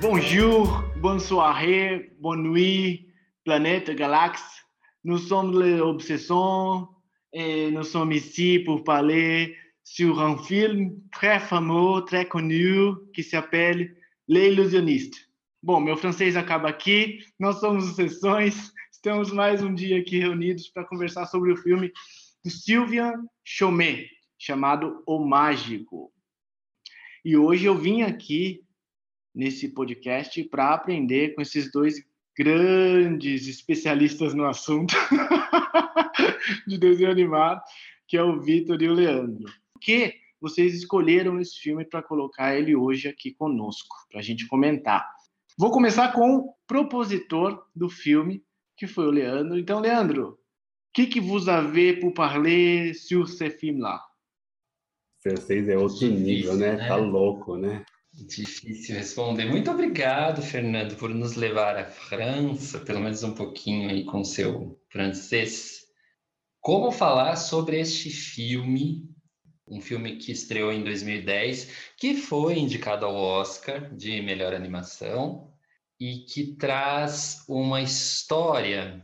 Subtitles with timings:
[0.00, 1.60] Bonjour, bonsoir,
[2.18, 3.08] bonne nuit,
[3.44, 4.42] planète, galaxie.
[5.04, 6.88] Nous sommes les Obsessions
[7.34, 13.94] et nous sommes ici pour parler sur un film très fameux, très connu, que s'appelle
[14.28, 15.26] Ilusionistes.
[15.62, 17.20] Bom, meu francês acaba aqui.
[17.38, 18.72] Nós somos os Sessões.
[18.90, 21.92] Estamos mais um dia aqui reunidos para conversar sobre o filme
[22.44, 23.14] do Sylvian
[23.44, 24.08] Chomet,
[24.38, 26.12] chamado O Mágico.
[27.24, 28.64] E hoje eu vim aqui
[29.34, 32.04] nesse podcast para aprender com esses dois
[32.36, 34.94] grandes especialistas no assunto
[36.66, 37.60] de desenho animado,
[38.06, 39.52] que é o Vitor e o Leandro.
[40.42, 45.08] Vocês escolheram esse filme para colocar ele hoje aqui conosco, para a gente comentar?
[45.56, 48.42] Vou começar com o propositor do filme,
[48.76, 49.56] que foi o Leandro.
[49.56, 50.38] Então, Leandro, o
[50.92, 54.02] que, que vous avez pour parler sur ce film-là?
[55.22, 56.72] Francês é outro Difícil, nível, né?
[56.72, 56.88] né?
[56.88, 57.84] Tá louco, né?
[58.12, 59.44] Difícil responder.
[59.44, 64.76] Muito obrigado, Fernando, por nos levar à França, pelo menos um pouquinho aí com seu
[64.90, 65.82] francês.
[66.60, 69.11] Como falar sobre este filme,
[69.72, 75.50] um filme que estreou em 2010, que foi indicado ao Oscar de melhor animação
[75.98, 79.02] e que traz uma história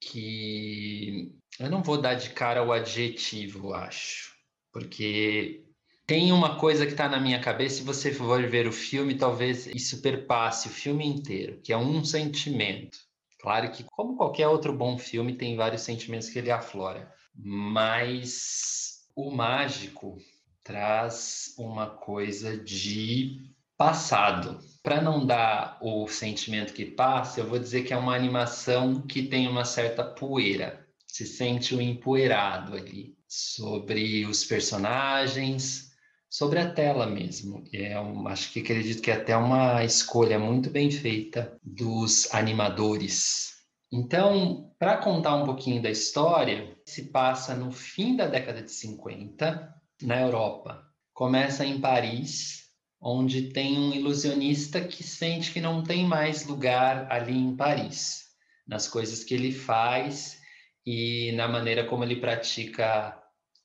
[0.00, 4.34] que eu não vou dar de cara o adjetivo, acho,
[4.72, 5.64] porque
[6.06, 9.66] tem uma coisa que está na minha cabeça, se você for ver o filme, talvez
[9.66, 12.98] isso perpasse o filme inteiro, que é um sentimento.
[13.40, 19.30] Claro que, como qualquer outro bom filme, tem vários sentimentos que ele aflora, mas o
[19.30, 20.18] mágico
[20.62, 24.58] traz uma coisa de passado.
[24.82, 29.22] Para não dar o sentimento que passa, eu vou dizer que é uma animação que
[29.22, 30.86] tem uma certa poeira.
[31.06, 35.92] Se sente o empoeirado ali sobre os personagens,
[36.28, 37.62] sobre a tela mesmo.
[37.72, 43.53] É um, acho que acredito que é até uma escolha muito bem feita dos animadores.
[43.96, 49.72] Então, para contar um pouquinho da história, se passa no fim da década de 50,
[50.02, 50.84] na Europa.
[51.12, 52.64] Começa em Paris,
[53.00, 58.24] onde tem um ilusionista que sente que não tem mais lugar ali em Paris,
[58.66, 60.40] nas coisas que ele faz
[60.84, 63.16] e na maneira como ele pratica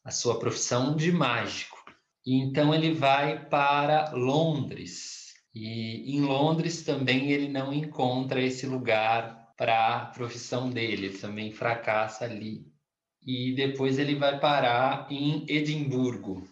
[0.03, 1.75] a sua profissão de mágico.
[2.23, 5.33] E então ele vai para Londres.
[5.55, 11.51] E em Londres também ele não encontra esse lugar para a profissão dele, ele também
[11.51, 12.65] fracassa ali.
[13.21, 16.47] E depois ele vai parar em Edimburgo.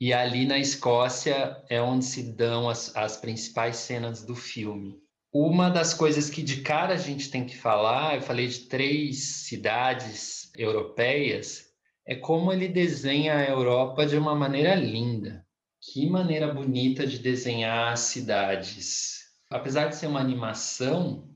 [0.00, 4.96] E ali na Escócia é onde se dão as, as principais cenas do filme.
[5.30, 9.44] Uma das coisas que de cara a gente tem que falar, eu falei de três
[9.46, 11.66] cidades europeias,
[12.06, 15.44] é como ele desenha a Europa de uma maneira linda.
[15.92, 19.18] Que maneira bonita de desenhar cidades.
[19.50, 21.35] Apesar de ser uma animação,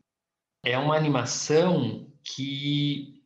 [0.63, 3.23] é uma animação que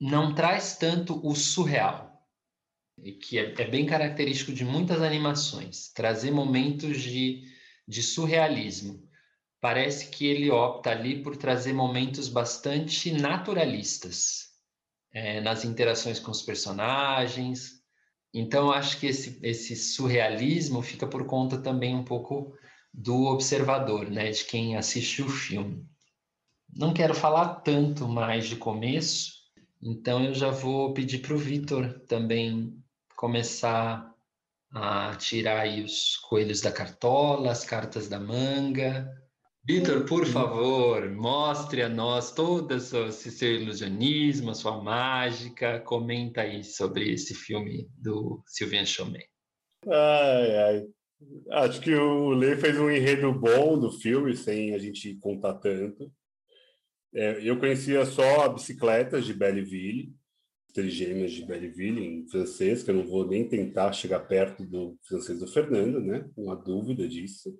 [0.00, 2.22] não traz tanto o surreal,
[3.22, 7.44] que é, é bem característico de muitas animações, trazer momentos de,
[7.88, 9.02] de surrealismo.
[9.60, 14.50] Parece que ele opta ali por trazer momentos bastante naturalistas
[15.12, 17.82] é, nas interações com os personagens.
[18.34, 22.54] Então, acho que esse, esse surrealismo fica por conta também um pouco
[22.92, 25.86] do observador, né, de quem assiste o filme.
[26.74, 29.32] Não quero falar tanto mais de começo,
[29.82, 32.76] então eu já vou pedir para o Vitor também
[33.16, 34.14] começar
[34.72, 39.10] a tirar aí os coelhos da cartola, as cartas da manga.
[39.64, 45.80] Vitor, por favor, mostre a nós todo esse seu ilusionismo, a sua mágica.
[45.80, 49.26] Comenta aí sobre esse filme do Sylvain Chomet.
[49.88, 50.86] Ai, ai.
[51.50, 56.12] Acho que o Lê fez um enredo bom do filme, sem a gente contar tanto.
[57.16, 60.14] É, eu conhecia só Bicicletas de Belleville,
[60.74, 65.38] Trigêmeas de Belleville, em francês, que eu não vou nem tentar chegar perto do francês
[65.38, 66.28] do Fernando, né?
[66.36, 67.58] Não há dúvida disso.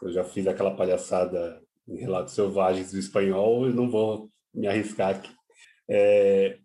[0.00, 5.16] Eu já fiz aquela palhaçada em Relatos Selvagens do espanhol, eu não vou me arriscar
[5.16, 5.34] aqui.
[5.90, 6.60] É,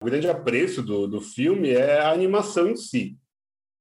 [0.00, 3.18] o grande apreço do, do filme é a animação em si.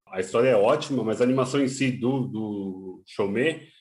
[0.07, 3.71] A história é ótima, mas a animação em si do, do Chomet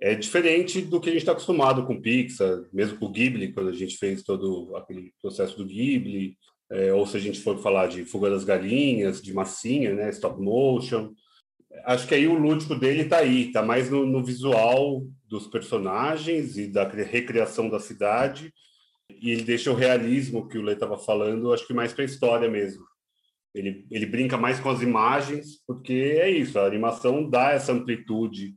[0.00, 3.68] é diferente do que a gente está acostumado com Pixar, mesmo com o Ghibli, quando
[3.68, 6.36] a gente fez todo aquele processo do Ghibli,
[6.72, 10.40] é, ou se a gente for falar de Fuga das Galinhas, de Massinha, né, stop
[10.40, 11.12] motion.
[11.84, 16.56] acho que aí o lúdico dele está aí, está mais no, no, visual dos personagens
[16.56, 18.52] e da recriação da cidade.
[19.20, 22.06] E ele deixa o realismo que o Lê estava falando, acho que mais para a
[22.06, 22.84] história mesmo.
[23.54, 28.54] Ele, ele brinca mais com as imagens, porque é isso, a animação dá essa amplitude.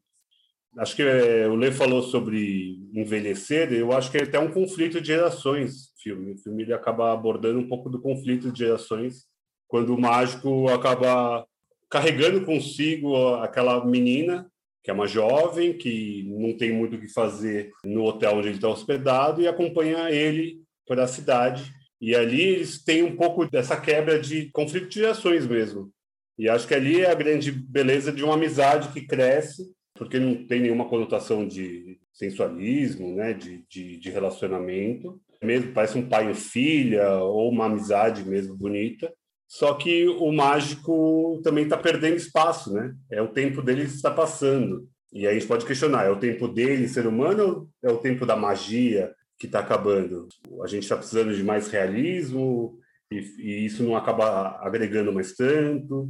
[0.78, 5.00] Acho que é, o Lê falou sobre envelhecer, eu acho que é até um conflito
[5.00, 5.94] de gerações.
[6.02, 9.26] Filme, o filme ele acaba abordando um pouco do conflito de gerações,
[9.68, 11.46] quando o mágico acaba
[11.90, 14.50] carregando consigo aquela menina,
[14.84, 18.56] que é uma jovem, que não tem muito o que fazer no hotel onde ele
[18.56, 21.74] está hospedado, e acompanha ele para a cidade
[22.06, 25.92] e ali eles têm um pouco dessa quebra de conflito de gerações mesmo.
[26.38, 29.64] E acho que ali é a grande beleza de uma amizade que cresce,
[29.96, 35.20] porque não tem nenhuma conotação de sensualismo, né, de, de, de relacionamento.
[35.44, 39.12] Mesmo parece um pai e filha, ou uma amizade mesmo bonita.
[39.48, 42.94] Só que o mágico também está perdendo espaço, né?
[43.12, 44.88] É o tempo dele está passando.
[45.14, 48.00] E aí a gente pode questionar: é o tempo dele, ser humano, ou é o
[48.00, 49.14] tempo da magia?
[49.38, 50.28] que está acabando.
[50.64, 52.78] A gente está precisando de mais realismo
[53.12, 56.10] e, e, isso não acaba agregando mais tanto.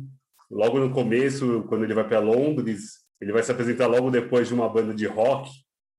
[0.49, 4.53] Logo no começo, quando ele vai para Londres, ele vai se apresentar logo depois de
[4.53, 5.49] uma banda de rock.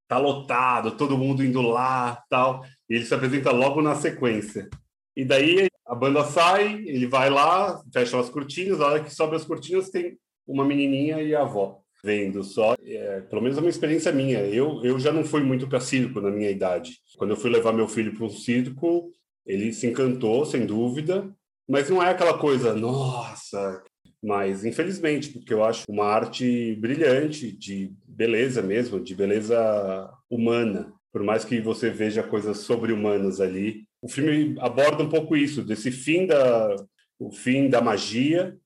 [0.08, 2.64] Tá lotado, todo mundo indo lá, tal.
[2.88, 4.68] E ele se apresenta logo na sequência.
[5.16, 8.80] E daí a banda sai, ele vai lá, fecha as cortinas.
[8.80, 10.16] A hora que sobe as cortinas tem
[10.46, 12.76] uma menininha e a avó vendo só.
[12.84, 14.38] É, pelo menos é uma experiência minha.
[14.38, 16.92] Eu, eu já não fui muito para circo na minha idade.
[17.18, 19.10] Quando eu fui levar meu filho para um circo,
[19.44, 21.28] ele se encantou, sem dúvida,
[21.68, 23.82] mas não é aquela coisa, nossa.
[24.26, 30.92] Mas, infelizmente, porque eu acho uma arte brilhante, de beleza mesmo, de beleza humana.
[31.12, 35.92] Por mais que você veja coisas sobre-humanas ali, o filme aborda um pouco isso, desse
[35.92, 36.74] fim da,
[37.20, 38.58] o fim da magia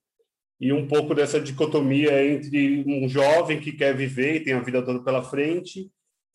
[0.58, 4.82] e um pouco dessa dicotomia entre um jovem que quer viver e tem a vida
[4.82, 5.90] toda pela frente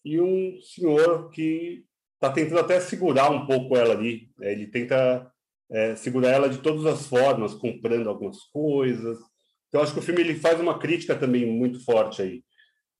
[0.06, 1.84] e um senhor que
[2.14, 4.30] está tentando até segurar um pouco ela ali.
[4.38, 4.52] Né?
[4.52, 5.32] Ele tenta
[5.72, 9.18] é, segurar ela de todas as formas, comprando algumas coisas.
[9.68, 12.44] Então, acho que o filme ele faz uma crítica também muito forte aí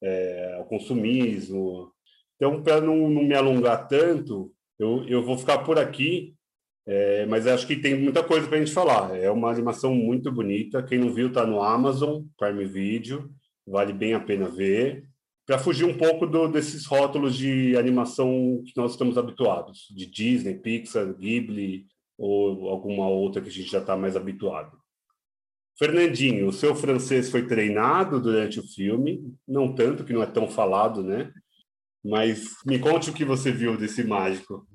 [0.02, 1.92] é, ao consumismo.
[2.36, 6.36] Então, para não, não, me alongar tanto, eu, eu vou ficar por aqui
[6.88, 9.18] é, mas acho que tem muita coisa para a gente falar.
[9.18, 10.84] É uma animação muito bonita.
[10.84, 13.30] Quem não viu, está no Amazon, Prime Video.
[13.66, 15.04] Vale bem a pena ver.
[15.48, 20.56] Para fugir um pouco do, desses rótulos de animação que nós estamos habituados, de Disney,
[20.56, 21.86] Pixar, Ghibli
[22.18, 24.78] ou alguma outra que a gente já está mais habituado.
[25.78, 30.50] Fernandinho, o seu francês foi treinado durante o filme, não tanto, que não é tão
[30.50, 31.34] falado, né?
[32.04, 34.66] Mas me conte o que você viu desse mágico.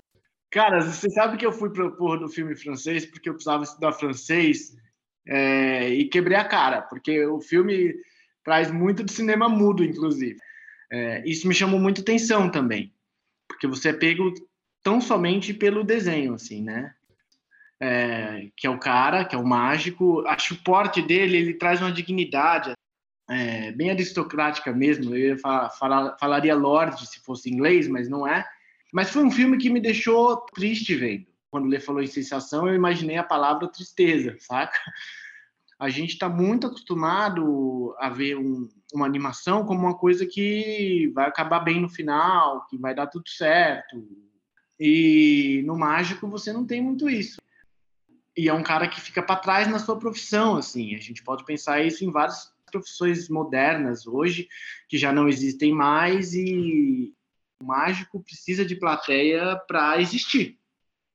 [0.51, 4.75] Cara, você sabe que eu fui propor no filme francês porque eu precisava estudar francês
[5.27, 7.95] é, e quebrei a cara, porque o filme
[8.43, 10.37] traz muito de cinema mudo, inclusive.
[10.91, 12.93] É, isso me chamou muito atenção também,
[13.47, 14.33] porque você é pego
[14.83, 16.93] tão somente pelo desenho, assim, né?
[17.83, 20.23] É, que é o cara, que é o mágico.
[20.27, 22.73] Acho o porte dele, ele traz uma dignidade
[23.29, 25.15] é, bem aristocrática mesmo.
[25.15, 28.45] Eu falar, falar, falaria Lorde se fosse inglês, mas não é
[28.91, 31.25] mas foi um filme que me deixou triste vendo.
[31.49, 34.77] Quando Lê falou em sensação, eu imaginei a palavra tristeza, saca?
[35.79, 41.27] A gente está muito acostumado a ver um, uma animação como uma coisa que vai
[41.27, 44.07] acabar bem no final, que vai dar tudo certo.
[44.79, 47.40] E no mágico você não tem muito isso.
[48.41, 50.95] E é um cara que fica para trás na sua profissão, assim.
[50.95, 54.49] A gente pode pensar isso em várias profissões modernas hoje
[54.89, 57.13] que já não existem mais e
[57.61, 60.57] o mágico precisa de plateia para existir.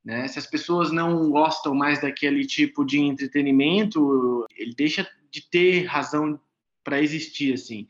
[0.04, 0.28] Né?
[0.28, 6.40] Se as pessoas não gostam mais daquele tipo de entretenimento, ele deixa de ter razão
[6.84, 7.88] para existir assim.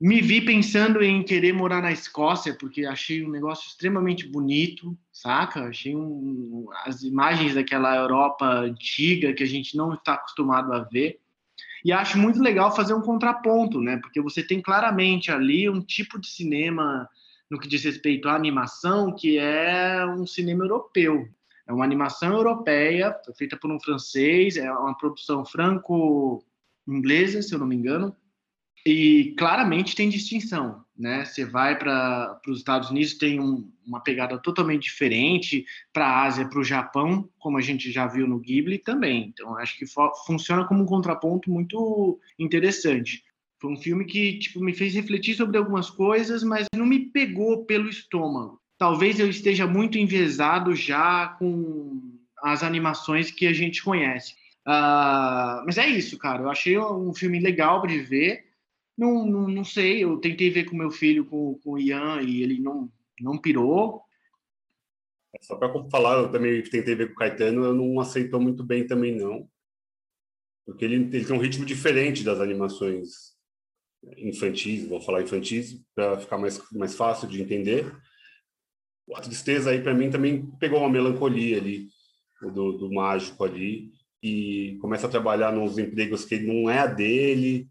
[0.00, 5.68] Me vi pensando em querer morar na Escócia porque achei um negócio extremamente bonito, saca?
[5.68, 11.20] Achei um, as imagens daquela Europa antiga que a gente não está acostumado a ver.
[11.84, 13.98] E acho muito legal fazer um contraponto, né?
[13.98, 17.08] Porque você tem claramente ali um tipo de cinema
[17.50, 21.28] no que diz respeito à animação, que é um cinema europeu.
[21.66, 27.66] É uma animação europeia, feita por um francês, é uma produção franco-inglesa, se eu não
[27.66, 28.14] me engano,
[28.86, 31.24] e claramente tem distinção, né?
[31.24, 36.48] Você vai para os Estados Unidos tem um, uma pegada totalmente diferente, para a Ásia,
[36.48, 39.32] para o Japão, como a gente já viu no Ghibli também.
[39.32, 39.86] Então acho que
[40.26, 43.24] funciona como um contraponto muito interessante.
[43.58, 47.64] Foi um filme que tipo me fez refletir sobre algumas coisas, mas não me pegou
[47.64, 48.60] pelo estômago.
[48.76, 52.02] Talvez eu esteja muito envezado já com
[52.42, 54.34] as animações que a gente conhece.
[54.66, 56.42] Uh, mas é isso, cara.
[56.42, 58.43] Eu achei um filme legal de ver.
[58.96, 62.42] Não, não, não sei, eu tentei ver com meu filho, com, com o Ian, e
[62.42, 64.02] ele não, não pirou.
[65.40, 68.86] Só para falar, eu também tentei ver com o Caetano, eu não aceitou muito bem
[68.86, 69.48] também, não.
[70.64, 73.34] Porque ele, ele tem um ritmo diferente das animações
[74.16, 77.92] infantis, vou falar infantis, para ficar mais, mais fácil de entender.
[79.14, 81.88] A tristeza aí, para mim, também pegou uma melancolia ali,
[82.40, 87.68] do, do mágico ali, e começa a trabalhar nos empregos que não é a dele,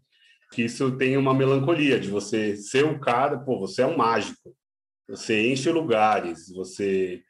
[0.54, 4.54] que isso tem uma melancolia de você ser o cara, pô, você é um mágico,
[5.08, 7.22] você enche lugares, você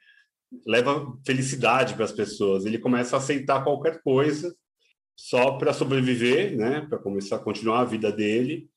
[0.66, 2.64] leva felicidade para as pessoas.
[2.64, 4.54] Ele começa a aceitar qualquer coisa
[5.16, 6.82] só para sobreviver, né?
[6.82, 8.68] Para começar a continuar a vida dele.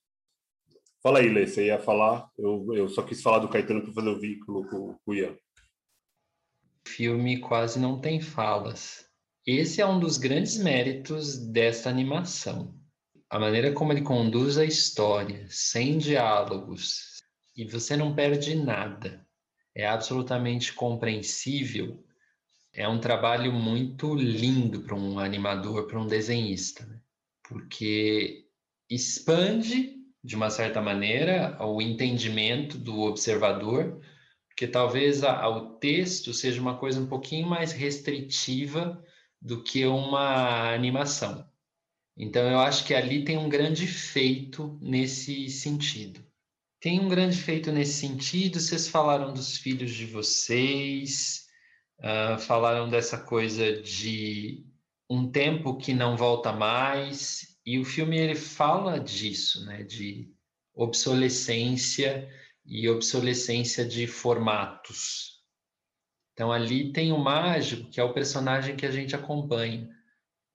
[1.03, 2.29] Fala aí, Lê, você ia falar?
[2.37, 5.35] Eu, eu só quis falar do Caetano para fazer o vínculo com, com o Ian.
[6.87, 9.05] Filme quase não tem falas.
[9.45, 12.73] Esse é um dos grandes méritos dessa animação.
[13.29, 17.21] A maneira como ele conduz a história, sem diálogos,
[17.55, 19.25] e você não perde nada.
[19.75, 22.03] É absolutamente compreensível.
[22.73, 27.01] É um trabalho muito lindo para um animador, para um desenhista, né?
[27.43, 28.45] porque
[28.89, 34.01] expande, de uma certa maneira, o entendimento do observador,
[34.47, 39.03] porque talvez a, a, o texto seja uma coisa um pouquinho mais restritiva
[39.41, 41.47] do que uma animação.
[42.17, 46.25] Então, eu acho que ali tem um grande feito nesse sentido.
[46.81, 48.59] Tem um grande feito nesse sentido.
[48.59, 51.45] Vocês falaram dos filhos de vocês,
[51.99, 54.65] uh, falaram dessa coisa de
[55.09, 59.83] um tempo que não volta mais, e o filme ele fala disso, né?
[59.83, 60.31] De
[60.73, 62.29] obsolescência
[62.65, 65.43] e obsolescência de formatos.
[66.33, 69.89] Então ali tem o mágico, que é o personagem que a gente acompanha.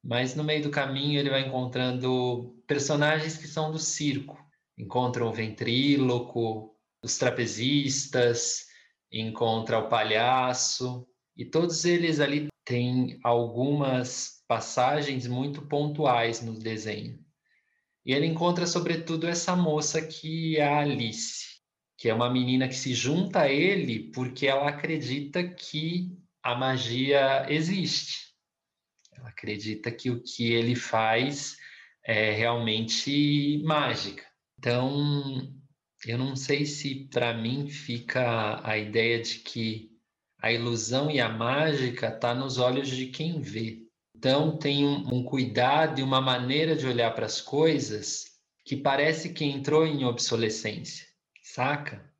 [0.02, 4.36] Mas no meio do caminho ele vai encontrando personagens que são do circo.
[4.76, 8.66] Encontra o ventríloco, os trapezistas,
[9.10, 11.06] encontra o palhaço,
[11.36, 17.18] e todos eles ali têm algumas passagens muito pontuais no desenho.
[18.04, 21.52] E ele encontra, sobretudo, essa moça que é a Alice
[22.02, 27.46] que é uma menina que se junta a ele porque ela acredita que a magia
[27.48, 28.31] existe.
[29.22, 31.56] Ela acredita que o que ele faz
[32.04, 34.24] é realmente mágica.
[34.58, 35.54] Então,
[36.04, 39.90] eu não sei se para mim fica a ideia de que
[40.38, 43.86] a ilusão e a mágica está nos olhos de quem vê.
[44.14, 48.24] Então, tem um, um cuidado e uma maneira de olhar para as coisas
[48.64, 51.12] que parece que entrou em obsolescência
[51.42, 52.10] saca?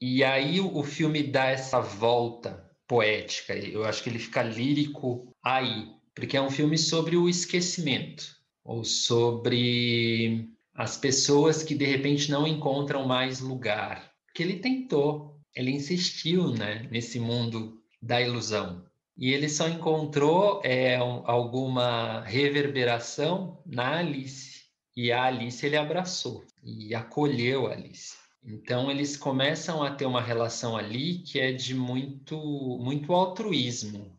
[0.00, 5.88] E aí o, filme dá essa volta poética, eu acho que ele fica lírico aí,
[6.16, 12.46] porque é um filme sobre o esquecimento, ou sobre as pessoas que de repente não
[12.46, 14.10] encontram mais lugar.
[14.34, 18.82] Que ele tentou, ele insistiu né, nesse mundo da ilusão.
[19.14, 24.64] E ele só encontrou é, um, alguma reverberação na Alice.
[24.96, 28.16] E a Alice ele abraçou e acolheu a Alice.
[28.42, 32.38] Então eles começam a ter uma relação ali que é de muito
[32.80, 34.18] muito altruísmo.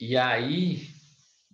[0.00, 0.88] E aí,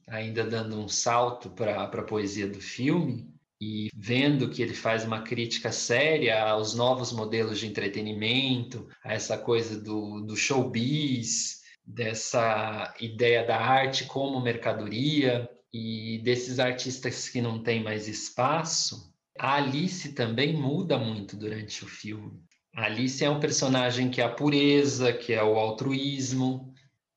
[0.07, 5.23] ainda dando um salto para a poesia do filme e vendo que ele faz uma
[5.23, 13.47] crítica séria aos novos modelos de entretenimento, a essa coisa do, do showbiz, dessa ideia
[13.47, 20.55] da arte como mercadoria e desses artistas que não têm mais espaço, a Alice também
[20.55, 22.41] muda muito durante o filme.
[22.75, 26.74] A Alice é um personagem que é a pureza, que é o altruísmo,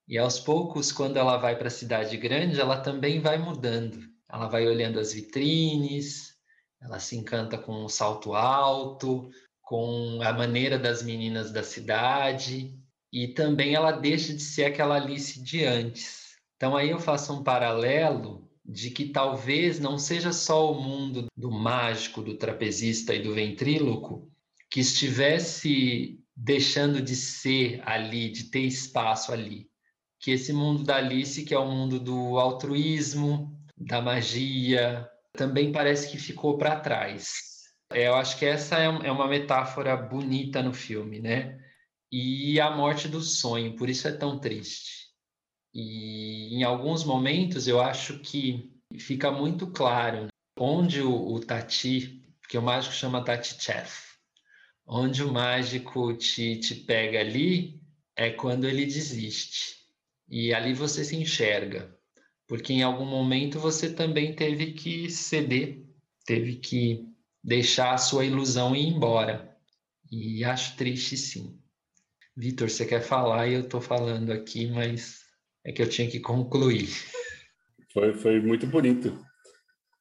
[0.08, 4.00] e aos poucos, quando ela vai para a cidade grande, ela também vai mudando.
[4.32, 6.36] Ela vai olhando as vitrines,
[6.82, 9.30] ela se encanta com o salto alto,
[9.62, 12.74] com a maneira das meninas da cidade,
[13.12, 16.38] e também ela deixa de ser aquela Alice de antes.
[16.56, 21.52] Então aí eu faço um paralelo de que talvez não seja só o mundo do
[21.52, 24.30] mágico, do trapezista e do ventríloco
[24.70, 29.70] que estivesse deixando de ser ali, de ter espaço ali.
[30.28, 36.12] Que esse mundo da Alice, que é o mundo do altruísmo, da magia, também parece
[36.12, 37.30] que ficou para trás.
[37.94, 41.58] É, eu acho que essa é, é uma metáfora bonita no filme, né?
[42.12, 45.08] E a morte do sonho, por isso é tão triste.
[45.74, 48.70] E em alguns momentos eu acho que
[49.00, 50.28] fica muito claro
[50.60, 54.18] onde o, o Tati, que o mágico chama Tati Chef,
[54.86, 57.82] onde o mágico te, te pega ali
[58.14, 59.77] é quando ele desiste.
[60.30, 61.96] E ali você se enxerga.
[62.48, 65.84] porque em algum momento você também teve que ceder,
[66.26, 67.06] teve que
[67.44, 69.54] deixar a sua ilusão ir embora.
[70.10, 71.60] E acho triste, sim.
[72.36, 75.20] Vitor, você quer falar e eu estou falando aqui, mas
[75.66, 76.88] é que eu tinha que concluir.
[77.92, 79.20] Foi, foi muito bonito.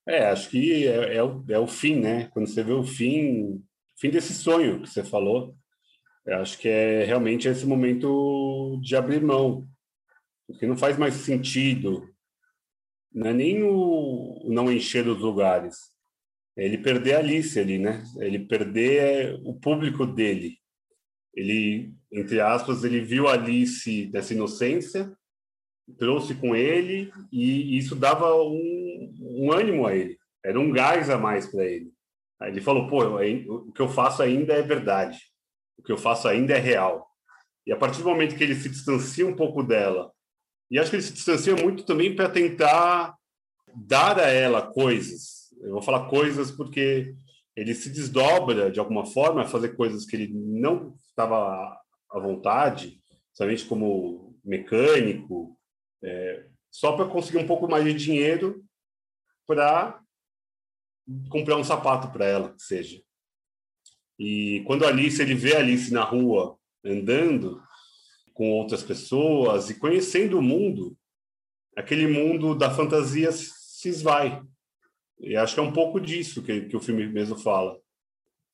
[0.07, 2.29] É, acho que é, é, o, é o fim, né?
[2.33, 3.61] Quando você vê o fim,
[3.99, 5.57] fim desse sonho que você falou,
[6.25, 9.67] eu acho que é realmente esse momento de abrir mão,
[10.47, 12.09] porque não faz mais sentido,
[13.13, 15.77] não é nem o, não encher os lugares,
[16.57, 18.03] ele perder a Alice ali, né?
[18.19, 20.57] Ele perder o público dele.
[21.35, 25.15] Ele, entre aspas, ele viu a Alice dessa inocência,
[25.99, 31.19] trouxe com ele e isso dava um, um ânimo a ele, era um gás a
[31.19, 31.93] mais para ele.
[32.41, 35.19] Aí ele falou: pô, o que eu faço ainda é verdade,
[35.79, 37.07] o que eu faço ainda é real.
[37.67, 40.11] E a partir do momento que ele se distancia um pouco dela,
[40.71, 43.17] e acho que ele se distancia muito também para tentar
[43.75, 45.53] dar a ela coisas.
[45.61, 47.15] Eu vou falar coisas porque
[47.55, 51.79] ele se desdobra de alguma forma a fazer coisas que ele não estava
[52.11, 53.01] à vontade,
[53.33, 55.59] somente como mecânico,
[56.03, 58.65] é, só para conseguir um pouco mais de dinheiro
[59.47, 60.01] para
[61.31, 63.01] comprar um sapato para ela, que seja.
[64.19, 67.63] E quando Alice, ele vê Alice na rua andando
[68.37, 70.95] com outras pessoas e conhecendo o mundo,
[71.75, 74.43] aquele mundo da fantasia se esvai.
[75.19, 77.79] E acho que é um pouco disso que, que o filme mesmo fala.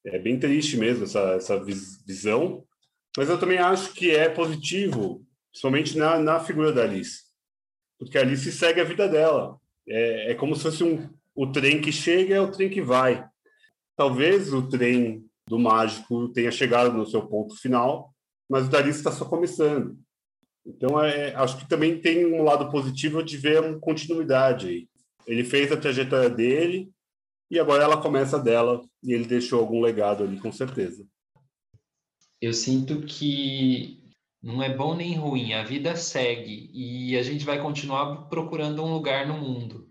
[0.07, 2.65] É bem triste mesmo essa, essa visão,
[3.17, 7.25] mas eu também acho que é positivo, principalmente na, na figura da Alice.
[7.99, 9.59] Porque a Alice segue a vida dela.
[9.89, 13.27] É, é como se fosse um, o trem que chega é o trem que vai.
[13.97, 18.12] Talvez o trem do mágico tenha chegado no seu ponto final,
[18.53, 19.99] mas o da Alice está só começando.
[20.67, 24.89] Então, é, acho que também tem um lado positivo de ver uma continuidade aí.
[25.27, 26.93] Ele fez a trajetória dele
[27.51, 31.03] e agora ela começa dela e ele deixou algum legado ali, com certeza.
[32.43, 34.05] Eu sinto que
[34.43, 38.93] não é bom nem ruim, a vida segue e a gente vai continuar procurando um
[38.93, 39.91] lugar no mundo.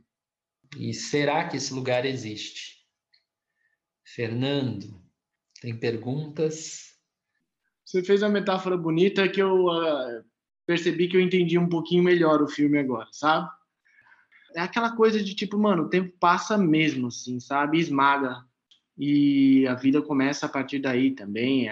[0.77, 2.85] E será que esse lugar existe?
[4.05, 5.01] Fernando,
[5.59, 6.91] tem perguntas?
[7.85, 10.23] Você fez uma metáfora bonita que eu uh,
[10.65, 13.49] percebi que eu entendi um pouquinho melhor o filme agora, sabe?
[14.55, 17.79] É aquela coisa de tipo, mano, o tempo passa mesmo, assim, sabe?
[17.79, 18.43] Esmaga.
[18.97, 21.67] E a vida começa a partir daí também.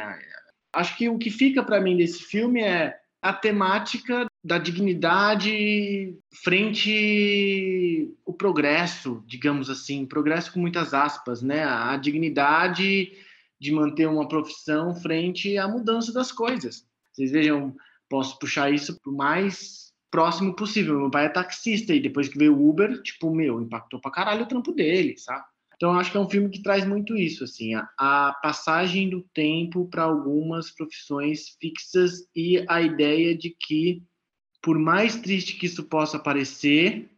[0.74, 8.10] Acho que o que fica para mim desse filme é a temática da dignidade frente
[8.26, 11.64] o progresso, digamos assim, progresso com muitas aspas, né?
[11.64, 13.12] A dignidade
[13.60, 16.86] de manter uma profissão frente à mudança das coisas.
[17.12, 17.76] Vocês vejam,
[18.10, 20.98] posso puxar isso para o mais próximo possível.
[20.98, 24.44] Meu pai é taxista e depois que veio o Uber, tipo, meu, impactou para caralho
[24.44, 25.44] o trampo dele, sabe?
[25.76, 29.22] Então, acho que é um filme que traz muito isso, assim, a, a passagem do
[29.34, 34.04] tempo para algumas profissões fixas e a ideia de que,
[34.62, 37.10] por mais triste que isso possa parecer,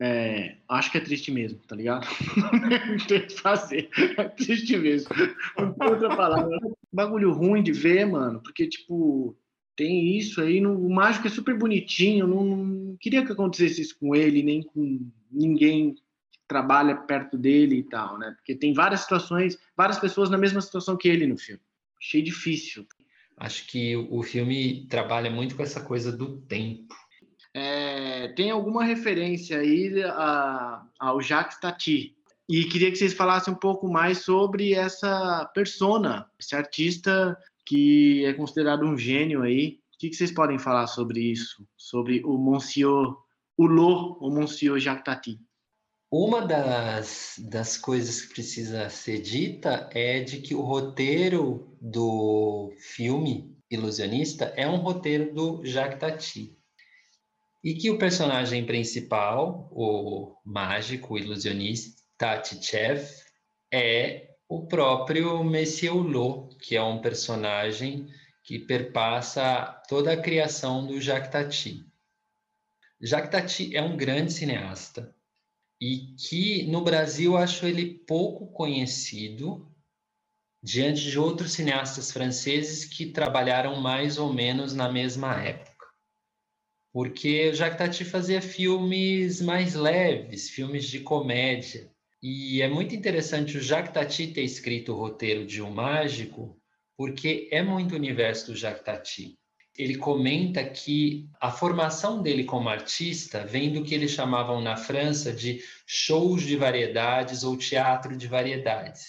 [0.00, 2.06] é, acho que é triste mesmo, tá ligado?
[2.88, 5.10] Não tem que fazer, é triste mesmo.
[5.56, 6.58] Não tem outra palavra.
[6.92, 9.36] Bagulho ruim de ver, mano, porque, tipo,
[9.76, 10.60] tem isso aí.
[10.60, 14.62] No, o mágico é super bonitinho, não, não queria que acontecesse isso com ele, nem
[14.62, 15.00] com
[15.30, 15.94] ninguém
[16.48, 18.32] trabalha perto dele e tal, né?
[18.36, 21.62] Porque tem várias situações, várias pessoas na mesma situação que ele no filme.
[21.98, 22.86] Achei difícil.
[23.38, 26.94] Acho que o filme trabalha muito com essa coisa do tempo.
[27.54, 27.91] É,
[28.28, 32.16] tem alguma referência aí a, ao Jacques Tati.
[32.48, 38.32] E queria que vocês falassem um pouco mais sobre essa persona, esse artista que é
[38.32, 39.78] considerado um gênio aí.
[39.94, 41.66] O que, que vocês podem falar sobre isso?
[41.76, 43.16] Sobre o Monsieur
[43.56, 45.40] Hulot, o Monsieur Jacques Tati?
[46.10, 53.56] Uma das, das coisas que precisa ser dita é de que o roteiro do filme
[53.70, 56.54] Ilusionista é um roteiro do Jacques Tati.
[57.62, 63.06] E que o personagem principal, o mágico, o ilusionista Tatichev,
[63.72, 68.08] é o próprio Monsieur Hulot, que é um personagem
[68.42, 71.86] que perpassa toda a criação do Jacques Tati.
[73.00, 75.14] Jacques Tati é um grande cineasta,
[75.80, 79.68] e que no Brasil acho ele pouco conhecido
[80.62, 85.71] diante de outros cineastas franceses que trabalharam mais ou menos na mesma época.
[86.92, 91.90] Porque o Jacques Tati fazia filmes mais leves, filmes de comédia.
[92.22, 96.56] E é muito interessante o Jacques Tati ter escrito o roteiro de Um Mágico,
[96.96, 99.38] porque é muito universo do Jacques Tati.
[99.76, 105.32] ele comenta que a formação dele como artista vem do que eles chamavam na França
[105.32, 109.06] de shows de variedades ou teatro de variedades.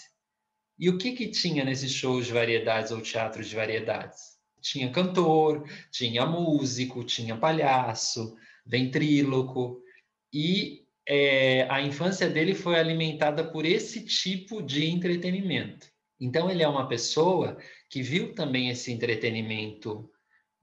[0.79, 4.32] E o que, que tinha nesses shows de variedades ou teatro de variedades?
[4.63, 9.83] Tinha cantor, tinha músico, tinha palhaço, ventríloco,
[10.33, 15.87] e é, a infância dele foi alimentada por esse tipo de entretenimento.
[16.19, 17.57] Então, ele é uma pessoa
[17.89, 20.09] que viu também esse entretenimento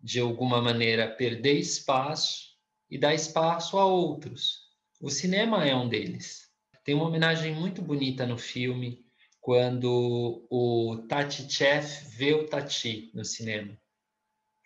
[0.02, 2.56] de alguma maneira perder espaço
[2.90, 4.60] e dar espaço a outros.
[4.98, 6.48] O cinema é um deles.
[6.84, 9.04] Tem uma homenagem muito bonita no filme
[9.40, 13.78] quando o Tati Chef vê o Tati no cinema.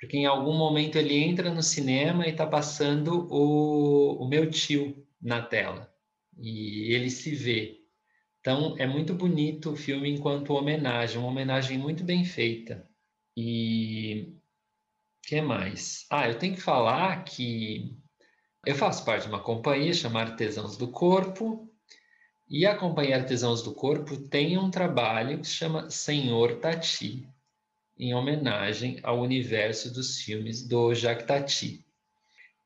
[0.04, 5.02] Porque em algum momento ele entra no cinema e está passando o, o meu tio
[5.20, 5.90] na tela.
[6.38, 7.80] E ele se vê.
[8.38, 12.86] Então é muito bonito o filme enquanto homenagem, uma homenagem muito bem feita.
[13.34, 14.34] E
[15.22, 16.06] que mais?
[16.10, 17.96] Ah, eu tenho que falar que
[18.66, 21.66] eu faço parte de uma companhia chamada Artesãos do Corpo,
[22.46, 27.26] e a Companhia Artesãos do Corpo tem um trabalho que se chama Senhor Tati,
[27.98, 31.84] em homenagem ao universo dos filmes do Jacques Tati.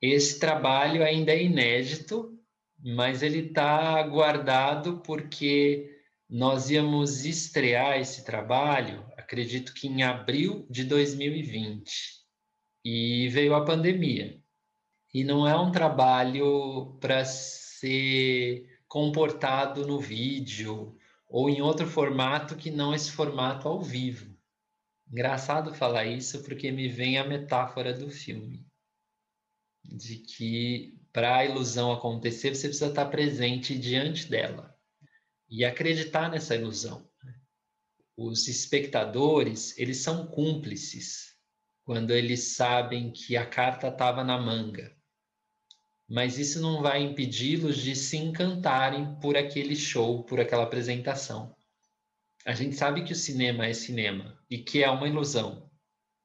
[0.01, 2.39] Esse trabalho ainda é inédito,
[2.83, 5.91] mas ele está guardado porque
[6.29, 12.19] nós íamos estrear esse trabalho, acredito que em abril de 2020
[12.85, 14.41] e veio a pandemia.
[15.13, 20.97] E não é um trabalho para ser comportado no vídeo
[21.29, 24.38] ou em outro formato que não esse formato ao vivo.
[25.11, 28.69] Engraçado falar isso porque me vem a metáfora do filme
[29.85, 34.77] de que para a ilusão acontecer você precisa estar presente diante dela
[35.49, 37.09] e acreditar nessa ilusão.
[38.17, 41.37] Os espectadores, eles são cúmplices
[41.85, 44.95] quando eles sabem que a carta estava na manga.
[46.07, 51.55] Mas isso não vai impedi-los de se encantarem por aquele show, por aquela apresentação.
[52.49, 55.71] A gente sabe que o cinema é cinema e que é uma ilusão,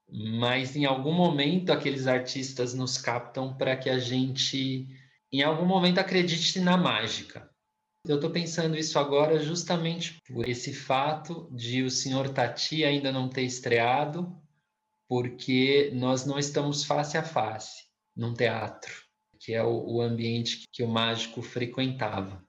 [0.09, 4.87] mas em algum momento aqueles artistas nos captam para que a gente,
[5.29, 7.51] em algum momento, acredite na mágica.
[8.07, 13.27] Eu estou pensando isso agora justamente por esse fato de o senhor Tati ainda não
[13.27, 14.33] ter estreado
[15.09, 17.83] porque nós não estamos face a face
[18.15, 18.93] num teatro,
[19.41, 22.41] que é o, o ambiente que, o mágico frequentava.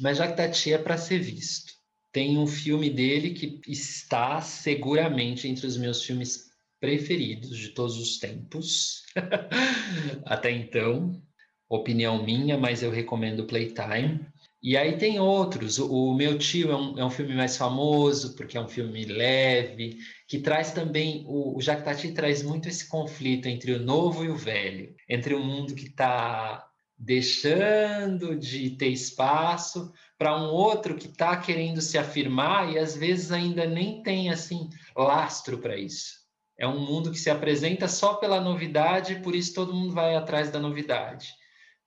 [0.00, 1.77] Mas já que Tati é para ser visto.
[2.12, 6.48] Tem um filme dele que está seguramente entre os meus filmes
[6.80, 9.02] preferidos de todos os tempos,
[10.24, 11.20] até então.
[11.68, 14.26] Opinião minha, mas eu recomendo Playtime.
[14.62, 15.78] E aí tem outros.
[15.78, 19.98] O, Meu Tio é um, é um filme mais famoso, porque é um filme leve,
[20.26, 24.28] que traz também, o, o Jacques Tati traz muito esse conflito entre o novo e
[24.28, 26.66] o velho, entre o mundo que está
[26.98, 33.30] deixando de ter espaço para um outro que está querendo se afirmar e às vezes
[33.30, 36.18] ainda nem tem assim lastro para isso.
[36.58, 40.50] É um mundo que se apresenta só pela novidade, por isso todo mundo vai atrás
[40.50, 41.28] da novidade.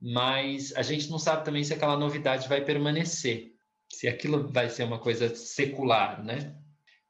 [0.02, 3.52] Mas a gente não sabe também se aquela novidade vai permanecer,
[3.92, 6.56] se aquilo vai ser uma coisa secular, né?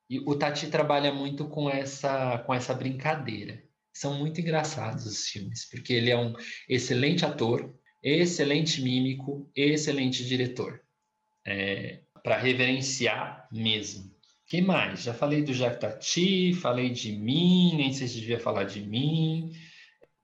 [0.10, 3.64] E o Tati trabalha muito com essa, com essa brincadeira.
[3.94, 6.34] São muito engraçados os filmes, porque ele é um
[6.68, 10.82] excelente ator, excelente mímico, excelente diretor.
[11.46, 14.12] É, para reverenciar mesmo.
[14.48, 15.04] que mais?
[15.04, 19.52] Já falei do Jacques Tati, falei de mim, nem sei se devia falar de mim.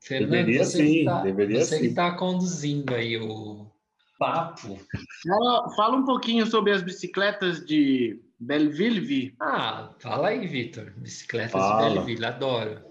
[0.01, 1.82] Fernando, deveria você sim, tá, deveria você sim.
[1.82, 3.69] que está conduzindo aí o
[4.17, 4.80] papo.
[5.27, 9.36] Fala, fala um pouquinho sobre as bicicletas de Belleville?
[9.39, 10.93] Ah, fala aí, Vitor.
[10.97, 11.89] Bicicletas fala.
[11.89, 12.82] de Belleville, adoro.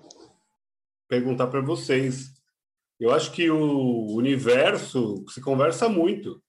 [1.09, 2.35] Perguntar para vocês.
[2.99, 6.43] Eu acho que o universo se conversa muito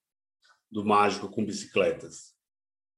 [0.71, 2.35] do mágico com bicicletas.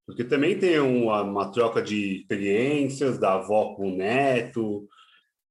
[0.06, 4.88] Porque também tem uma, uma troca de experiências da avó com o neto,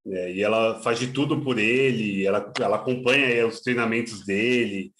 [0.04, 0.32] né?
[0.32, 4.92] e ela faz de tudo por ele, ela, ela acompanha os treinamentos dele.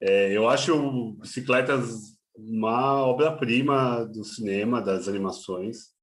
[0.00, 5.94] É, eu acho bicicletas uma obra-prima do cinema, das animações,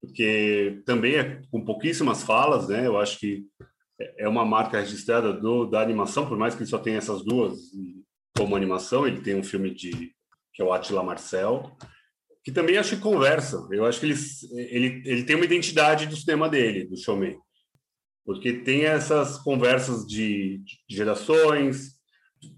[0.00, 2.86] porque também é com pouquíssimas falas, né?
[2.86, 3.44] Eu acho que
[4.18, 7.58] é uma marca registrada do, da animação, por mais que só tenha essas duas
[8.36, 10.12] como animação, ele tem um filme de
[10.52, 11.76] que é o Attila Marcel,
[12.44, 13.66] que também acho que conversa.
[13.70, 14.14] Eu acho que ele,
[14.52, 17.36] ele, ele tem uma identidade do cinema dele, do showman,
[18.24, 21.94] porque tem essas conversas de, de gerações,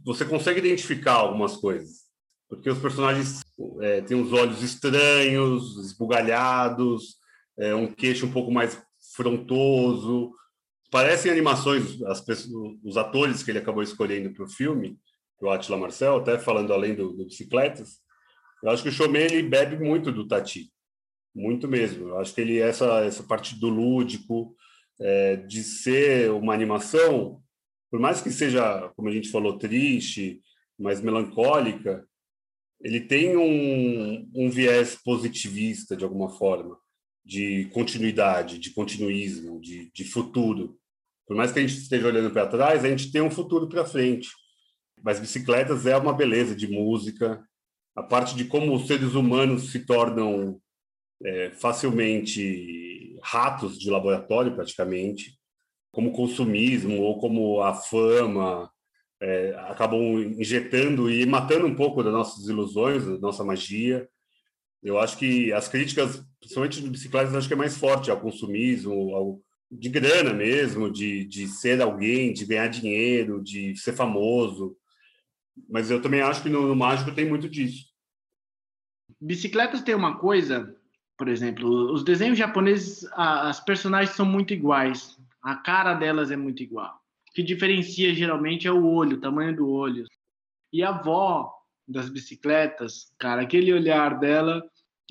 [0.05, 2.07] você consegue identificar algumas coisas.
[2.49, 3.43] Porque os personagens
[3.81, 7.17] é, têm os olhos estranhos, esbugalhados,
[7.59, 8.81] é, um queixo um pouco mais
[9.15, 10.33] frontoso,
[10.91, 14.97] parecem animações, as pessoas, os atores que ele acabou escolhendo para o filme,
[15.41, 18.01] o Attila Marcel, até falando além do, do Bicicletas,
[18.63, 20.71] eu acho que o Chomé ele bebe muito do Tati,
[21.35, 22.09] muito mesmo.
[22.09, 24.57] Eu acho que ele essa essa parte do lúdico,
[24.99, 27.43] é, de ser uma animação,
[27.91, 30.41] por mais que seja, como a gente falou, triste,
[30.79, 32.07] mais melancólica,
[32.81, 36.77] ele tem um, um viés positivista de alguma forma,
[37.25, 40.79] de continuidade, de continuismo, de, de futuro.
[41.27, 43.85] Por mais que a gente esteja olhando para trás, a gente tem um futuro para
[43.85, 44.29] frente.
[45.03, 47.43] Mas Bicicletas é uma beleza de música,
[47.95, 50.61] a parte de como os seres humanos se tornam
[51.25, 55.39] é, facilmente ratos de laboratório, praticamente,
[55.91, 58.71] como consumismo ou como a fama
[59.21, 64.07] é, acabam injetando e matando um pouco das nossas ilusões, da nossa magia.
[64.83, 69.15] Eu acho que as críticas, principalmente de bicicletas, acho que é mais forte ao consumismo,
[69.15, 74.77] ao, de grana mesmo, de, de ser alguém, de ganhar dinheiro, de ser famoso.
[75.69, 77.87] Mas eu também acho que no, no mágico tem muito disso.
[79.21, 80.77] Bicicletas tem uma coisa
[81.17, 85.17] por exemplo, os desenhos japoneses, as personagens são muito iguais.
[85.43, 86.93] A cara delas é muito igual.
[87.31, 90.05] O que diferencia geralmente é o olho, o tamanho do olho.
[90.73, 91.53] E a avó
[91.89, 94.63] das bicicletas, cara, aquele olhar dela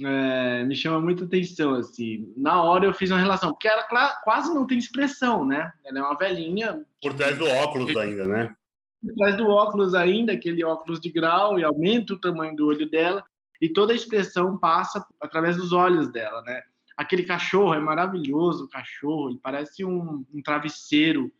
[0.01, 2.31] é, me chama muita atenção, assim.
[2.37, 3.83] Na hora eu fiz uma relação, porque ela
[4.23, 5.71] quase não tem expressão, né?
[5.83, 6.85] Ela é uma velhinha.
[7.01, 8.55] Por trás do óculos ainda, né?
[9.01, 12.89] Por trás do óculos ainda, aquele óculos de grau, e aumenta o tamanho do olho
[12.89, 13.23] dela
[13.61, 16.61] e toda a expressão passa através dos olhos dela, né?
[16.97, 21.31] Aquele cachorro é maravilhoso, o cachorro, ele parece um, um travesseiro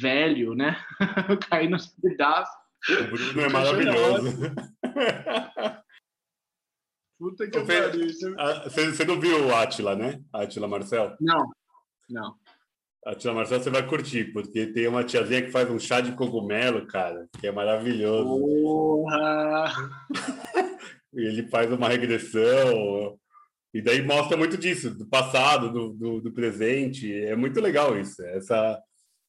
[0.00, 0.76] velho, né?
[1.50, 2.54] Caindo nos pedaços.
[2.88, 4.38] O Bruno é, maravilhoso.
[7.18, 8.08] Puta que pariu.
[8.64, 10.20] Você não viu o Atila, né?
[10.32, 11.16] Atila Marcel?
[11.20, 11.48] Não,
[12.10, 12.36] não.
[13.04, 16.86] Atila Marcel você vai curtir, porque tem uma tiazinha que faz um chá de cogumelo,
[16.86, 18.28] cara, que é maravilhoso.
[18.62, 19.72] Porra!
[21.12, 23.18] ele faz uma regressão,
[23.74, 27.12] e daí mostra muito disso, do passado, do, do, do presente.
[27.12, 28.22] É muito legal isso.
[28.26, 28.80] Essa,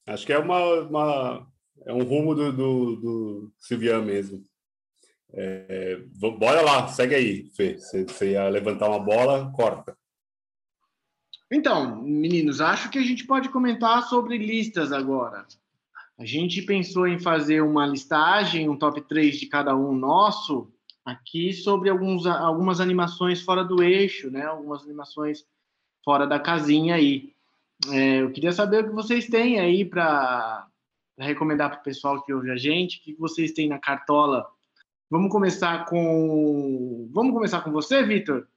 [0.06, 1.48] acho que é uma, uma
[1.86, 4.44] é um rumo do, do, do Silvian mesmo.
[5.36, 5.98] É,
[6.38, 7.78] bora lá, segue aí, Fê.
[7.78, 9.98] Você ia levantar uma bola, corta.
[11.54, 15.46] Então, meninos, acho que a gente pode comentar sobre listas agora.
[16.18, 20.74] A gente pensou em fazer uma listagem, um top 3 de cada um nosso,
[21.06, 24.46] aqui sobre alguns, algumas animações fora do eixo, né?
[24.46, 25.46] Algumas animações
[26.04, 27.34] fora da casinha aí.
[27.92, 30.66] É, eu queria saber o que vocês têm aí para
[31.20, 34.48] recomendar para o pessoal que ouve a gente, o que vocês têm na cartola.
[35.08, 37.08] Vamos começar com.
[37.12, 38.48] Vamos começar com você, Vitor?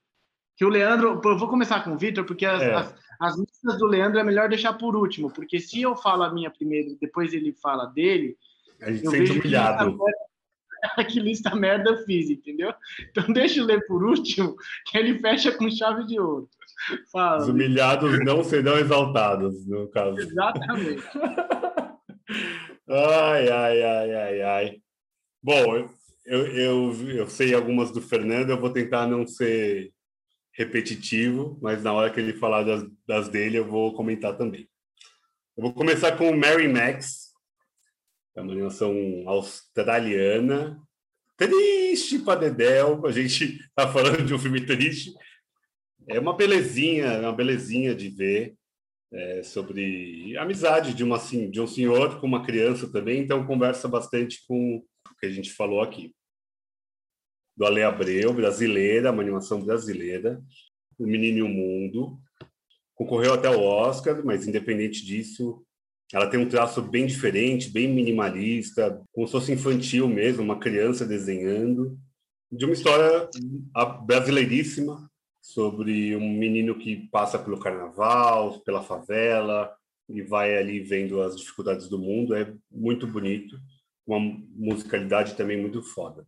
[0.57, 1.21] Que o Leandro.
[1.23, 2.75] Eu vou começar com o Vitor, porque as, é.
[2.75, 6.33] as, as listas do Leandro é melhor deixar por último, porque se eu falo a
[6.33, 8.37] minha primeiro e depois ele fala dele.
[8.81, 9.97] A gente sente humilhado.
[9.97, 12.73] Que que lista merda eu fiz, entendeu?
[13.11, 16.49] Então deixa eu ler por último, que ele fecha com chave de ouro.
[17.11, 20.19] Fala, Os humilhados não serão exaltados, no caso.
[20.19, 21.03] Exatamente.
[22.89, 24.77] ai, ai, ai, ai, ai.
[25.43, 25.89] Bom,
[26.27, 29.93] eu, eu, eu sei algumas do Fernando, eu vou tentar não ser
[30.57, 34.69] repetitivo, mas na hora que ele falar das, das dele, eu vou comentar também.
[35.57, 37.33] Eu vou começar com Mary Max,
[38.35, 38.95] é uma animação
[39.27, 40.81] australiana.
[41.37, 45.13] Triste para Dedéu, a gente está falando de um filme triste.
[46.09, 48.55] É uma belezinha, uma belezinha de ver
[49.13, 53.89] é, sobre amizade de, uma, assim, de um senhor com uma criança também, então conversa
[53.89, 56.15] bastante com o que a gente falou aqui.
[57.57, 60.43] Do Ale Abreu, brasileira, uma animação brasileira,
[60.99, 62.19] O Menino e o Mundo.
[62.95, 65.65] Concorreu até o Oscar, mas independente disso,
[66.13, 71.05] ela tem um traço bem diferente, bem minimalista, como se fosse infantil mesmo, uma criança
[71.05, 71.99] desenhando,
[72.51, 73.29] de uma história
[74.07, 75.11] brasileiríssima
[75.43, 79.73] sobre um menino que passa pelo carnaval, pela favela
[80.09, 82.35] e vai ali vendo as dificuldades do mundo.
[82.35, 83.57] É muito bonito,
[84.07, 84.21] uma
[84.55, 86.27] musicalidade também muito foda.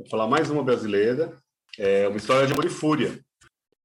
[0.00, 1.36] Vou falar mais uma brasileira,
[1.78, 3.20] é uma história de amor e fúria.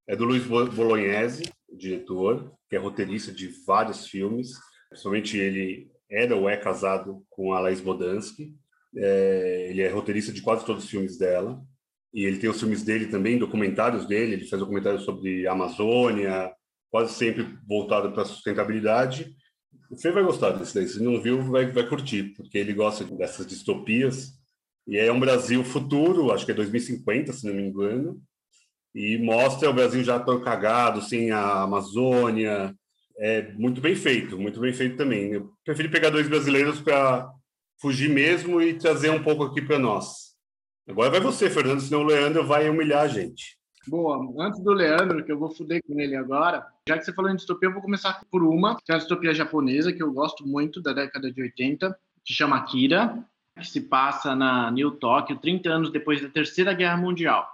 [0.07, 4.51] É do Luiz Bolognese, o diretor, que é roteirista de vários filmes
[4.89, 8.55] Principalmente ele era ou é casado com a Laís Bodansky.
[8.95, 11.61] É, ele é roteirista de quase todos os filmes dela.
[12.13, 14.35] E ele tem os filmes dele também, documentários dele.
[14.35, 16.49] Ele faz documentários sobre a Amazônia,
[16.89, 19.35] quase sempre voltado para a sustentabilidade.
[19.89, 20.87] Você vai gostar desse daí.
[20.87, 24.34] Se não viu, vai, vai curtir, porque ele gosta dessas distopias.
[24.87, 28.21] E é um Brasil futuro, acho que é 2050, se não me engano.
[28.93, 32.73] E mostra o Brasil já tão cagado, sem a Amazônia,
[33.17, 35.31] é muito bem feito, muito bem feito também.
[35.31, 37.29] Eu preferi pegar dois brasileiros para
[37.81, 40.35] fugir mesmo e trazer um pouco aqui para nós.
[40.87, 43.57] Agora vai você, Fernando, senão o Leandro vai humilhar a gente.
[43.87, 47.29] Boa, antes do Leandro, que eu vou fuder com ele agora, já que você falou
[47.29, 50.45] em distopia, eu vou começar por uma, que é a distopia japonesa, que eu gosto
[50.45, 53.23] muito, da década de 80, que chama Akira,
[53.55, 57.47] que se passa na New Tóquio, 30 anos depois da Terceira Guerra Mundial.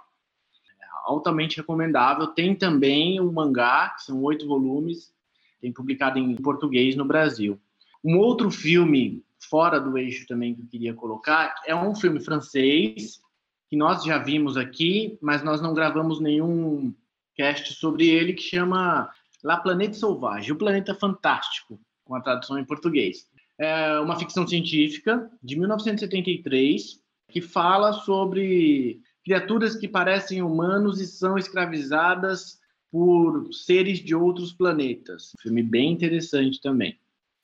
[0.80, 2.26] É altamente recomendável.
[2.26, 5.14] Tem também um mangá, que são oito volumes,
[5.60, 7.60] tem publicado em português no Brasil.
[8.02, 13.20] Um outro filme fora do eixo também que eu queria colocar é um filme francês
[13.68, 16.92] que nós já vimos aqui, mas nós não gravamos nenhum
[17.34, 19.08] cast sobre ele, que chama
[19.42, 23.26] La Planète Sauvage, o Planeta Fantástico, com a tradução em português.
[23.62, 31.38] É uma ficção científica de 1973 que fala sobre criaturas que parecem humanos e são
[31.38, 32.58] escravizadas
[32.90, 35.32] por seres de outros planetas.
[35.38, 36.98] Um filme bem interessante também.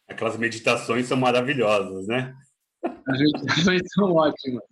[0.09, 2.37] Aquelas meditações são maravilhosas, né?
[2.83, 4.65] As meditações são ótimas.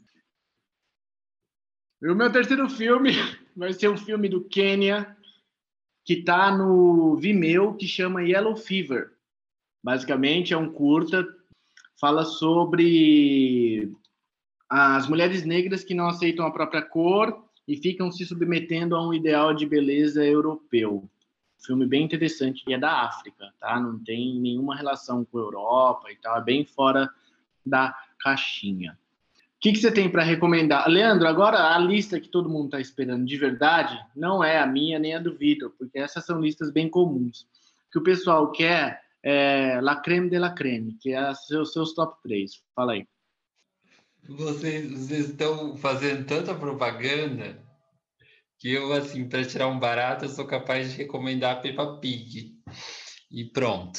[2.02, 3.12] E o meu terceiro filme
[3.56, 5.16] vai ser um filme do Quênia,
[6.04, 9.15] que está no Vimeo, que chama Yellow Fever.
[9.86, 11.24] Basicamente, é um curta,
[12.00, 13.92] fala sobre
[14.68, 19.14] as mulheres negras que não aceitam a própria cor e ficam se submetendo a um
[19.14, 21.08] ideal de beleza europeu.
[21.64, 23.78] Filme bem interessante, e é da África, tá?
[23.78, 27.08] Não tem nenhuma relação com a Europa e tal, é bem fora
[27.64, 28.98] da caixinha
[29.66, 30.88] que, que você tem para recomendar?
[30.88, 34.96] Leandro, agora a lista que todo mundo está esperando de verdade não é a minha
[34.96, 37.48] nem a do Vitor, porque essas são listas bem comuns.
[37.88, 41.92] O que o pessoal quer é la creme de la creme, que é os seus
[41.94, 42.62] top 3.
[42.76, 43.04] Fala aí.
[44.28, 47.60] Vocês, vocês estão fazendo tanta propaganda
[48.56, 52.54] que eu, assim, para tirar um barato, eu sou capaz de recomendar a Peppa Pig.
[53.28, 53.98] E pronto.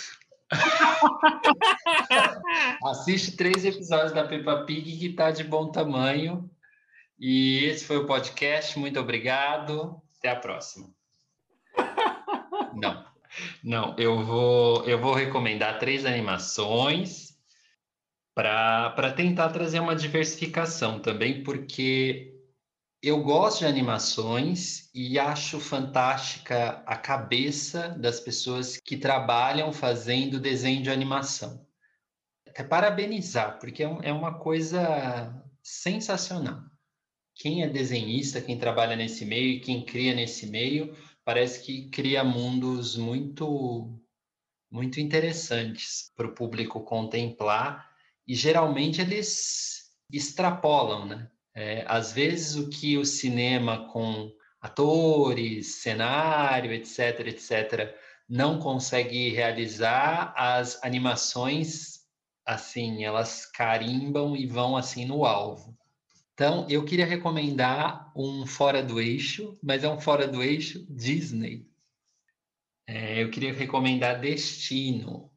[2.85, 6.49] Assiste três episódios da Peppa Pig que tá de bom tamanho.
[7.19, 8.79] E esse foi o podcast.
[8.79, 10.01] Muito obrigado.
[10.19, 10.89] Até a próxima.
[12.73, 13.06] Não,
[13.63, 17.37] não, eu vou, eu vou recomendar três animações
[18.33, 22.37] para tentar trazer uma diversificação também, porque
[23.01, 30.83] eu gosto de animações e acho fantástica a cabeça das pessoas que trabalham fazendo desenho
[30.83, 31.65] de animação.
[32.47, 36.61] Até parabenizar, porque é, é uma coisa sensacional.
[37.35, 40.95] Quem é desenhista, quem trabalha nesse meio quem cria nesse meio,
[41.27, 44.01] parece que cria mundos muito
[44.71, 47.91] muito interessantes para o público contemplar
[48.25, 51.29] e geralmente eles extrapolam, né?
[51.53, 57.93] É, às vezes, o que o cinema, com atores, cenário, etc., etc.,
[58.29, 62.05] não consegue realizar, as animações,
[62.45, 65.76] assim, elas carimbam e vão assim no alvo.
[66.37, 71.67] Então, eu queria recomendar um fora do eixo, mas é um fora do eixo Disney.
[72.85, 75.31] É, eu queria recomendar Destino,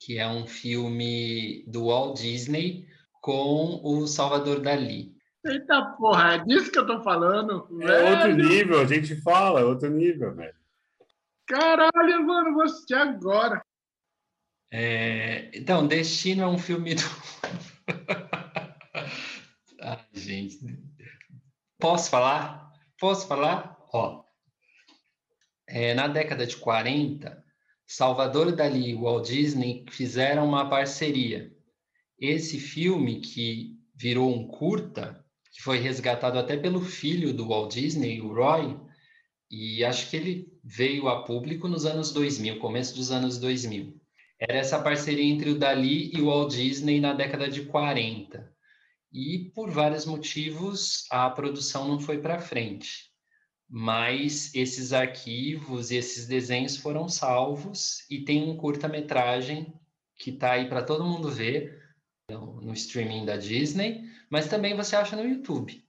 [0.00, 2.86] que é um filme do Walt Disney
[3.20, 5.12] com o Salvador Dali.
[5.44, 7.66] Eita porra, é disso que eu tô falando.
[7.82, 8.10] É velho.
[8.12, 10.54] outro nível, a gente fala, é outro nível, velho.
[11.48, 13.60] Caralho, mano, vou assistir agora.
[14.70, 17.02] É, então, Destino é um filme do.
[20.28, 20.58] Gente.
[21.78, 22.70] Posso falar?
[23.00, 23.78] Posso falar?
[23.94, 24.22] Ó.
[25.66, 27.42] É, na década de 40,
[27.86, 31.50] Salvador Dali e Walt Disney fizeram uma parceria
[32.20, 38.20] esse filme que virou um curta, que foi resgatado até pelo filho do Walt Disney,
[38.20, 38.76] o Roy,
[39.50, 43.98] e acho que ele veio a público nos anos 2000, começo dos anos 2000.
[44.38, 48.57] Era essa parceria entre o Dali e o Walt Disney na década de 40.
[49.12, 53.08] E por vários motivos a produção não foi para frente.
[53.68, 59.72] Mas esses arquivos e esses desenhos foram salvos e tem um curta-metragem
[60.16, 61.78] que está aí para todo mundo ver,
[62.30, 65.84] no, no streaming da Disney, mas também você acha no YouTube.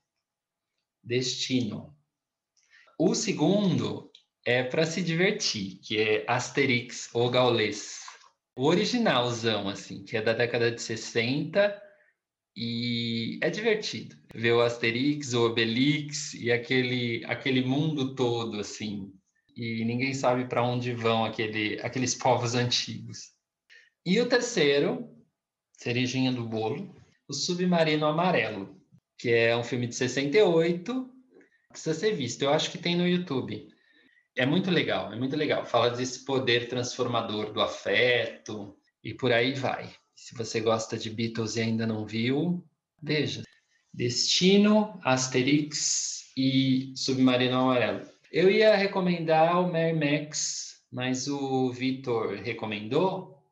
[1.02, 1.96] Destino.
[2.98, 4.10] O segundo
[4.44, 8.00] é para se divertir, que é Asterix ou Gaules.
[8.56, 11.89] O originalzão, assim, que é da década de 60
[12.62, 19.10] e é divertido ver o Asterix, o Obelix e aquele, aquele mundo todo, assim.
[19.56, 23.30] E ninguém sabe para onde vão aquele, aqueles povos antigos.
[24.04, 25.08] E o terceiro
[25.72, 26.94] cerejinha do bolo,
[27.26, 28.78] O Submarino Amarelo,
[29.18, 31.10] que é um filme de 68,
[31.70, 32.42] precisa ser visto.
[32.42, 33.68] Eu acho que tem no YouTube.
[34.36, 35.64] é muito legal, é muito legal.
[35.64, 39.90] Fala desse poder transformador do afeto e por aí vai.
[40.20, 42.62] Se você gosta de Beatles e ainda não viu,
[43.02, 43.42] veja.
[43.92, 48.02] Destino, Asterix e Submarino Amarelo.
[48.30, 53.42] Eu ia recomendar o Mad Max, mas o Vitor recomendou,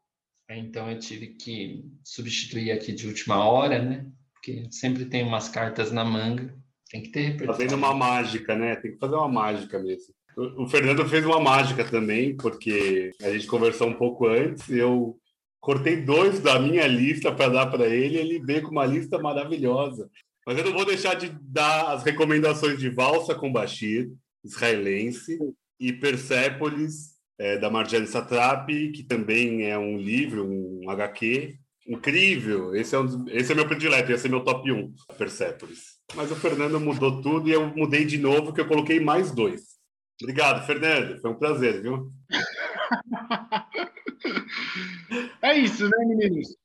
[0.48, 4.06] então eu tive que substituir aqui de última hora, né?
[4.34, 6.54] Porque sempre tem umas cartas na manga,
[6.90, 7.54] tem que ter repertório.
[7.54, 8.76] Fazendo uma mágica, né?
[8.76, 10.14] Tem que fazer uma mágica mesmo.
[10.36, 15.18] O Fernando fez uma mágica também, porque a gente conversou um pouco antes, eu
[15.60, 20.08] cortei dois da minha lista para dar para ele, ele veio com uma lista maravilhosa.
[20.46, 24.10] Mas eu não vou deixar de dar as recomendações de Valsa com Bashir,
[24.44, 25.38] israelense,
[25.78, 31.56] e Persépolis, é, da Marjane Satrapi, que também é um livro, um HQ.
[31.86, 32.74] Incrível!
[32.74, 35.98] Esse é, um, esse é meu predileto, esse é meu top 1, Persépolis.
[36.14, 39.78] Mas o Fernando mudou tudo e eu mudei de novo, que eu coloquei mais dois.
[40.20, 41.20] Obrigado, Fernando.
[41.20, 42.10] Foi um prazer, viu?
[45.42, 46.56] é isso, né, meninos?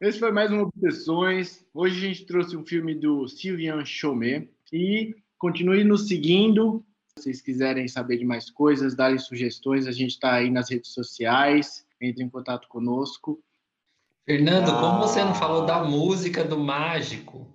[0.00, 1.64] Esse foi mais um Obsessões.
[1.72, 4.50] Hoje a gente trouxe um filme do Sylvian Chomet.
[4.72, 6.84] E continue nos seguindo.
[7.16, 10.92] Se vocês quiserem saber de mais coisas, darem sugestões, a gente está aí nas redes
[10.92, 11.86] sociais.
[12.00, 13.40] Entre em contato conosco.
[14.24, 14.80] Fernando, ah.
[14.80, 17.46] como você não falou da música do Mágico?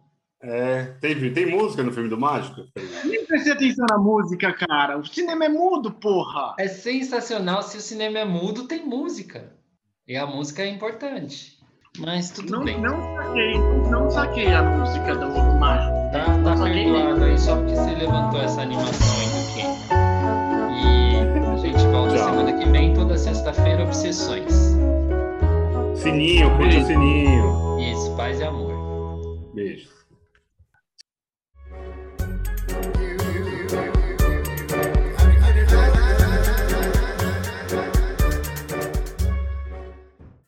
[0.42, 2.62] É, tem, tem música no filme do Mágico?
[3.06, 4.98] Nem prestei atenção na música, cara.
[4.98, 6.56] O cinema é mudo, porra!
[6.60, 7.64] É sensacional.
[7.64, 9.52] Se o cinema é mudo, tem música.
[10.08, 11.58] E a música é importante.
[11.98, 12.80] Mas tudo não, bem.
[12.80, 13.58] Não saquei,
[13.90, 15.98] não saquei a música do, do Mágico.
[16.12, 19.98] Tá, tá perdoado aí só porque você levantou essa animação aí do Ken.
[20.84, 22.26] E a gente volta Tchau.
[22.26, 24.78] semana que vem, toda sexta-feira, Obsessões.
[25.96, 27.80] Sininho, curte o sininho.
[27.80, 29.52] Isso, paz e amor.
[29.56, 29.97] Beijo.